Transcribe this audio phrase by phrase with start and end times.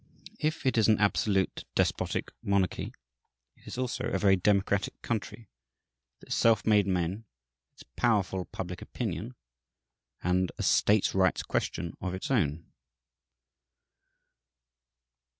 [0.39, 2.91] If it is an absolute, despotic monarchy,
[3.55, 5.47] it is also a very democratic country,
[6.19, 7.25] with its self made men,
[7.75, 9.35] its powerful public opinion,
[10.23, 12.65] and a "states' rights" question of its own.